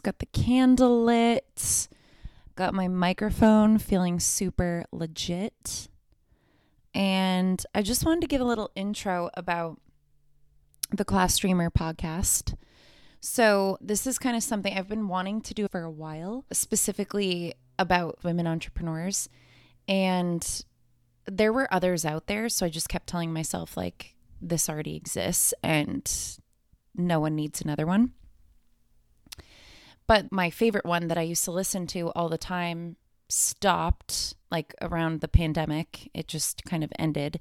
[0.00, 1.88] Got the candle lit.
[2.54, 5.88] Got my microphone feeling super legit.
[6.94, 9.80] And I just wanted to give a little intro about
[10.90, 12.54] the Class Dreamer podcast.
[13.20, 17.54] So, this is kind of something I've been wanting to do for a while, specifically
[17.78, 19.28] about women entrepreneurs.
[19.86, 20.64] And
[21.26, 22.48] there were others out there.
[22.48, 26.10] So, I just kept telling myself, like, this already exists and
[26.94, 28.12] no one needs another one.
[30.08, 32.96] But my favorite one that I used to listen to all the time
[33.28, 36.10] stopped like around the pandemic.
[36.14, 37.40] It just kind of ended.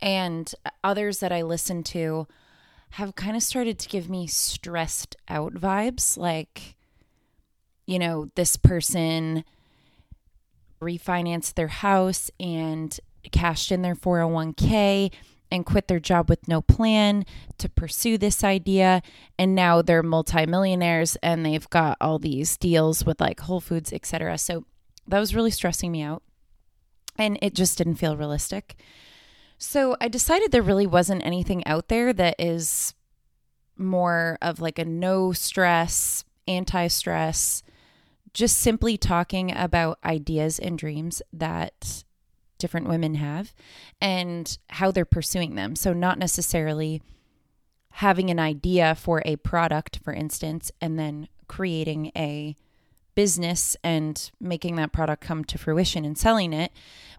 [0.00, 2.28] And others that I listened to
[2.90, 6.16] have kind of started to give me stressed out vibes.
[6.16, 6.76] Like,
[7.86, 9.44] you know, this person
[10.80, 12.98] refinanced their house and
[13.32, 15.10] cashed in their 401k
[15.50, 17.24] and quit their job with no plan
[17.58, 19.02] to pursue this idea
[19.38, 24.38] and now they're multimillionaires and they've got all these deals with like Whole Foods, etc.
[24.38, 24.64] So
[25.06, 26.22] that was really stressing me out
[27.16, 28.76] and it just didn't feel realistic.
[29.58, 32.94] So I decided there really wasn't anything out there that is
[33.76, 37.62] more of like a no stress, anti stress,
[38.34, 42.04] just simply talking about ideas and dreams that
[42.58, 43.54] different women have
[44.00, 45.76] and how they're pursuing them.
[45.76, 47.02] So, not necessarily
[47.92, 52.54] having an idea for a product, for instance, and then creating a
[53.14, 56.70] business and making that product come to fruition and selling it,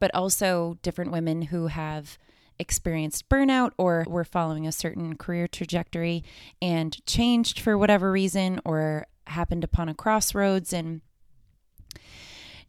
[0.00, 2.18] but also different women who have
[2.58, 6.24] experienced burnout or were following a certain career trajectory
[6.60, 11.00] and changed for whatever reason or happened upon a crossroads and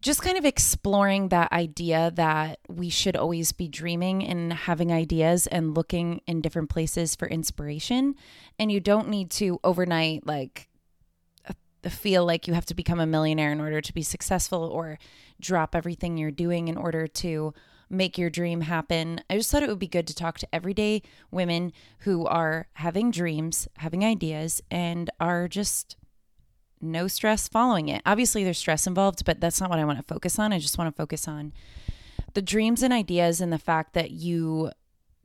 [0.04, 5.48] just kind of exploring that idea that we should always be dreaming and having ideas
[5.48, 8.14] and looking in different places for inspiration.
[8.59, 10.68] And you don't need to overnight, like,
[11.48, 15.00] uh, feel like you have to become a millionaire in order to be successful or
[15.40, 17.54] drop everything you're doing in order to
[17.90, 19.22] make your dream happen.
[19.30, 23.09] I just thought it would be good to talk to everyday women who are having
[23.09, 25.96] dreams, having ideas, and are just
[26.84, 28.02] no stress following it.
[28.06, 30.54] Obviously, there's stress involved, but that's not what I want to focus on.
[30.54, 31.54] I just want to focus on
[32.34, 34.72] the dreams and ideas and the fact that you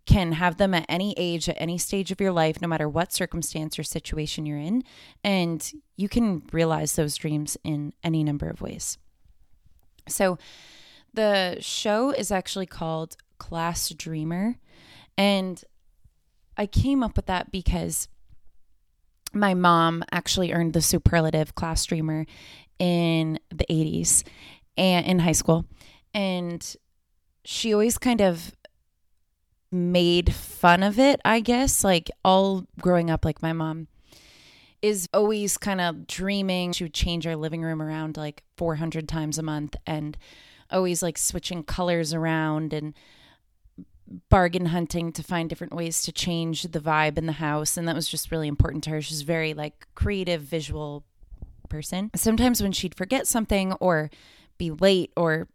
[0.07, 3.13] can have them at any age, at any stage of your life, no matter what
[3.13, 4.83] circumstance or situation you're in.
[5.23, 8.97] And you can realize those dreams in any number of ways.
[10.09, 10.39] So,
[11.13, 14.57] the show is actually called Class Dreamer.
[15.17, 15.63] And
[16.57, 18.09] I came up with that because
[19.33, 22.27] my mom actually earned the superlative class dreamer
[22.79, 24.25] in the 80s
[24.77, 25.65] and in high school.
[26.15, 26.77] And
[27.45, 28.53] she always kind of
[29.71, 31.85] made fun of it i guess.
[31.85, 33.89] Like all growing up like my mom
[34.81, 39.37] is always kind of dreaming she would change our living room around like 400 times
[39.39, 40.17] a month and
[40.71, 42.95] always like switching colors around and
[44.29, 47.95] bargain hunting to find different ways to change the vibe in the house and that
[47.95, 51.05] was just really important to her she's very like creative visual
[51.69, 54.11] person sometimes when she'd forget something or
[54.57, 55.49] be late or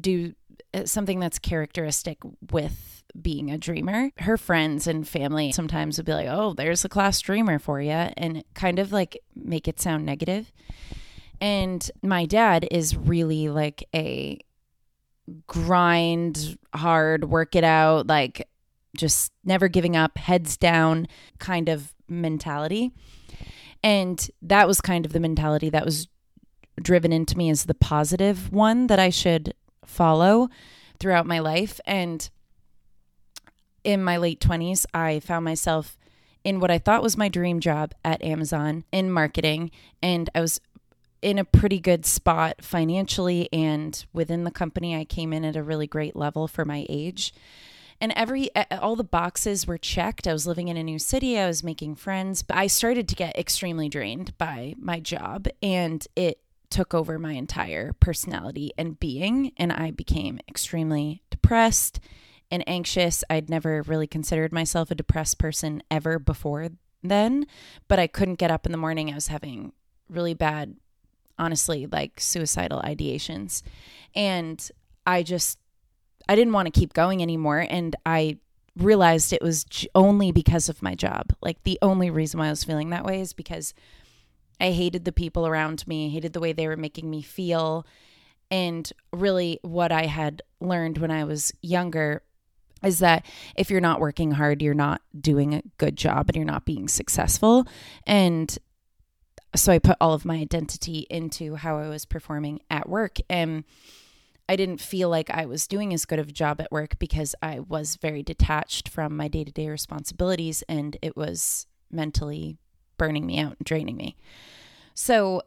[0.00, 0.34] do
[0.72, 2.18] uh, something that's characteristic
[2.50, 6.88] with being a dreamer her friends and family sometimes would be like oh there's a
[6.88, 10.50] class dreamer for you and kind of like make it sound negative.
[10.50, 11.02] negative
[11.42, 14.38] and my dad is really like a
[15.46, 18.48] grind hard, work it out, like
[18.96, 22.92] just never giving up, heads down kind of mentality.
[23.82, 26.08] And that was kind of the mentality that was
[26.80, 29.54] driven into me as the positive one that I should
[29.84, 30.48] follow
[30.98, 31.80] throughout my life.
[31.84, 32.28] And
[33.84, 35.98] in my late 20s, I found myself
[36.44, 39.70] in what I thought was my dream job at Amazon in marketing.
[40.02, 40.60] And I was
[41.22, 44.96] in a pretty good spot financially and within the company.
[44.96, 47.32] I came in at a really great level for my age.
[48.00, 50.26] And every all the boxes were checked.
[50.26, 53.14] I was living in a new city, I was making friends, but I started to
[53.14, 59.52] get extremely drained by my job and it took over my entire personality and being
[59.56, 62.00] and I became extremely depressed
[62.50, 63.22] and anxious.
[63.30, 66.70] I'd never really considered myself a depressed person ever before
[67.04, 67.46] then,
[67.86, 69.10] but I couldn't get up in the morning.
[69.10, 69.72] I was having
[70.08, 70.76] really bad
[71.38, 73.62] honestly, like suicidal ideations.
[74.14, 74.66] And
[75.06, 75.58] I just,
[76.28, 77.66] I didn't want to keep going anymore.
[77.68, 78.38] And I
[78.76, 81.32] realized it was only because of my job.
[81.40, 83.74] Like the only reason why I was feeling that way is because
[84.60, 87.86] I hated the people around me, hated the way they were making me feel.
[88.50, 92.22] And really, what I had learned when I was younger
[92.84, 93.24] is that
[93.56, 96.88] if you're not working hard, you're not doing a good job and you're not being
[96.88, 97.66] successful.
[98.06, 98.56] And
[99.54, 103.18] so I put all of my identity into how I was performing at work.
[103.28, 103.64] And
[104.48, 107.34] I didn't feel like I was doing as good of a job at work because
[107.42, 112.58] I was very detached from my day to day responsibilities and it was mentally
[112.98, 114.16] burning me out and draining me.
[114.94, 115.42] So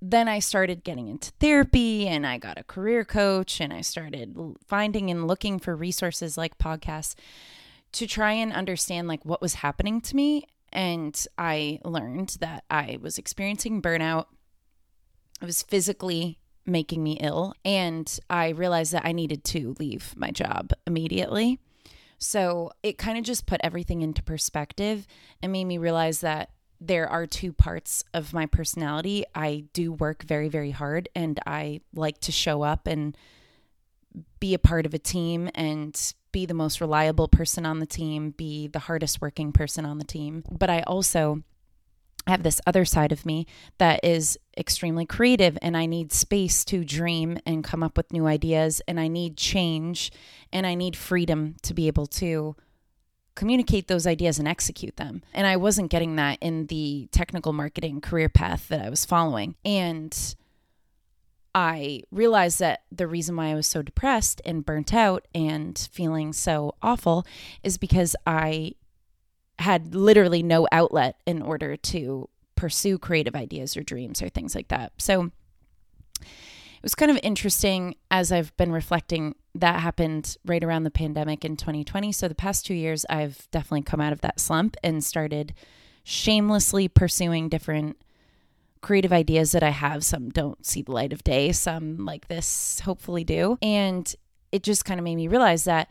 [0.00, 4.36] then I started getting into therapy and I got a career coach and I started
[4.66, 7.14] finding and looking for resources like podcasts
[7.92, 12.98] to try and understand like what was happening to me and I learned that I
[13.00, 14.26] was experiencing burnout.
[15.40, 20.30] It was physically making me ill and I realized that I needed to leave my
[20.30, 21.58] job immediately.
[22.18, 25.06] So it kind of just put everything into perspective
[25.42, 26.50] and made me realize that
[26.80, 29.24] there are two parts of my personality.
[29.34, 33.16] I do work very, very hard and I like to show up and
[34.40, 38.30] be a part of a team and be the most reliable person on the team,
[38.30, 40.44] be the hardest working person on the team.
[40.50, 41.42] But I also
[42.26, 43.46] have this other side of me
[43.78, 48.26] that is extremely creative and I need space to dream and come up with new
[48.26, 50.12] ideas and I need change
[50.52, 52.54] and I need freedom to be able to
[53.34, 55.22] communicate those ideas and execute them.
[55.32, 59.56] And I wasn't getting that in the technical marketing career path that I was following.
[59.64, 60.16] And
[61.54, 66.32] I realized that the reason why I was so depressed and burnt out and feeling
[66.32, 67.26] so awful
[67.62, 68.72] is because I
[69.58, 74.68] had literally no outlet in order to pursue creative ideas or dreams or things like
[74.68, 74.92] that.
[74.98, 75.30] So
[76.22, 81.44] it was kind of interesting as I've been reflecting that happened right around the pandemic
[81.44, 82.12] in 2020.
[82.12, 85.54] So the past two years, I've definitely come out of that slump and started
[86.02, 87.96] shamelessly pursuing different
[88.82, 90.04] creative ideas that I have.
[90.04, 93.58] Some don't see the light of day, some like this hopefully do.
[93.62, 94.14] And
[94.50, 95.90] it just kind of made me realize that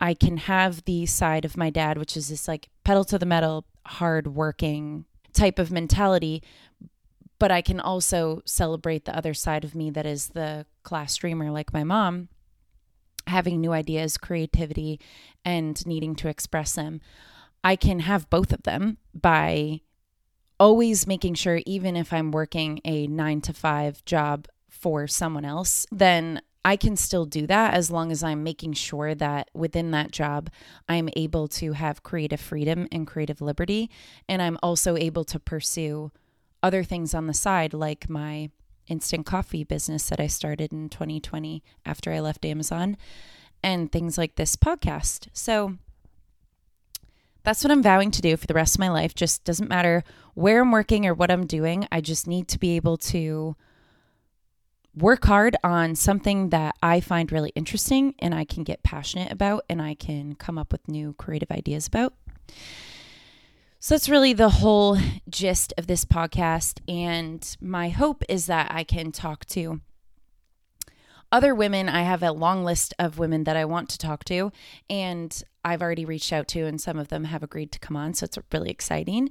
[0.00, 3.26] I can have the side of my dad, which is this like pedal to the
[3.26, 6.42] metal, hard working type of mentality,
[7.38, 11.50] but I can also celebrate the other side of me that is the class dreamer,
[11.50, 12.28] like my mom,
[13.26, 15.00] having new ideas, creativity,
[15.44, 17.00] and needing to express them.
[17.62, 19.80] I can have both of them by
[20.60, 25.86] always making sure, even if I'm working a nine to five job for someone else,
[25.90, 30.12] then I can still do that as long as I'm making sure that within that
[30.12, 30.50] job,
[30.88, 33.90] I'm able to have creative freedom and creative liberty.
[34.28, 36.12] And I'm also able to pursue
[36.62, 38.50] other things on the side, like my
[38.86, 42.98] instant coffee business that I started in 2020 after I left Amazon,
[43.62, 45.28] and things like this podcast.
[45.32, 45.76] So
[47.42, 49.14] that's what I'm vowing to do for the rest of my life.
[49.14, 50.04] Just doesn't matter
[50.34, 51.86] where I'm working or what I'm doing.
[51.90, 53.56] I just need to be able to
[54.94, 59.64] work hard on something that I find really interesting and I can get passionate about
[59.68, 62.14] and I can come up with new creative ideas about.
[63.78, 64.98] So that's really the whole
[65.28, 66.80] gist of this podcast.
[66.86, 69.80] And my hope is that I can talk to
[71.32, 71.88] other women.
[71.88, 74.50] I have a long list of women that I want to talk to,
[74.88, 78.14] and I've already reached out to, and some of them have agreed to come on.
[78.14, 79.30] So it's really exciting.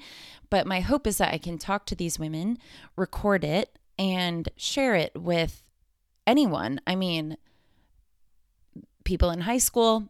[0.50, 2.58] But my hope is that I can talk to these women,
[2.96, 5.64] record it, and share it with
[6.28, 6.82] anyone.
[6.86, 7.38] I mean,
[9.04, 10.10] people in high school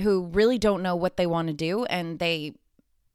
[0.00, 2.54] who really don't know what they want to do and they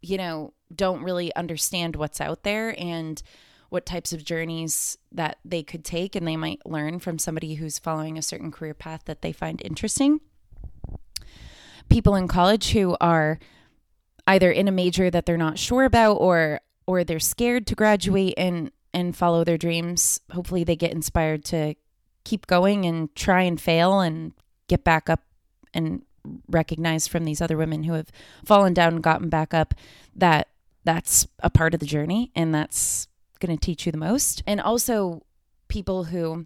[0.02, 3.22] you know, don't really understand what's out there and
[3.70, 7.80] what types of journeys that they could take and they might learn from somebody who's
[7.80, 10.20] following a certain career path that they find interesting.
[11.92, 13.40] People in college who are
[14.28, 18.34] either in a major that they're not sure about or or they're scared to graduate
[18.38, 20.20] and and follow their dreams.
[20.32, 21.76] Hopefully they get inspired to
[22.24, 24.34] keep going and try and fail and
[24.68, 25.22] get back up
[25.74, 26.04] and
[26.48, 28.12] recognize from these other women who have
[28.46, 29.74] fallen down and gotten back up
[30.16, 30.48] that
[30.84, 33.08] that's a part of the journey and that's
[33.40, 34.44] going to teach you the most.
[34.46, 35.24] And also
[35.68, 36.46] people who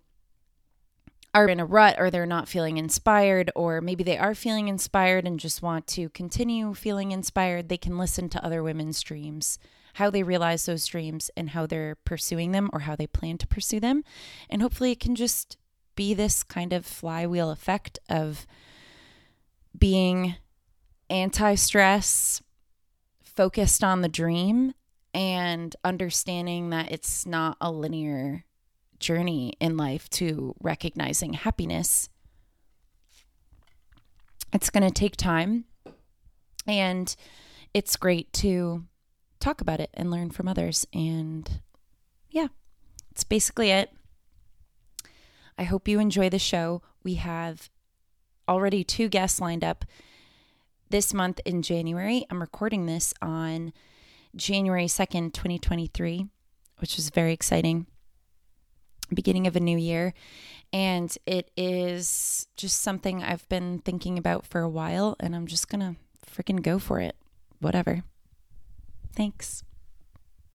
[1.36, 5.28] are in a rut or they're not feeling inspired, or maybe they are feeling inspired
[5.28, 9.60] and just want to continue feeling inspired, they can listen to other women's dreams,
[9.96, 13.48] how they realize those dreams, and how they're pursuing them or how they plan to
[13.48, 14.02] pursue them.
[14.50, 15.58] And hopefully, it can just
[15.98, 18.48] be this kind of flywheel effect of
[19.78, 20.36] being
[21.10, 22.42] anti stress,
[23.22, 24.74] focused on the dream,
[25.14, 28.46] and understanding that it's not a linear
[29.00, 32.10] journey in life to recognizing happiness.
[34.54, 35.66] It's going to take time,
[36.66, 37.16] and
[37.74, 38.86] it's great to
[39.40, 40.88] talk about it and learn from others.
[40.94, 41.62] And
[42.30, 42.48] yeah,
[43.12, 43.92] it's basically it.
[45.58, 46.82] I hope you enjoy the show.
[47.04, 47.70] We have
[48.48, 49.86] already two guests lined up
[50.90, 52.26] this month in January.
[52.30, 53.74] I'm recording this on
[54.36, 56.28] January 2nd, 2023.
[56.80, 57.88] which is very exciting.
[59.14, 60.14] Beginning of a new year.
[60.74, 65.70] And it is just something I've been thinking about for a while, and I'm just
[65.82, 65.96] to
[66.30, 67.16] freaking go for it.
[67.60, 68.04] Whatever.
[69.16, 69.64] Thanks.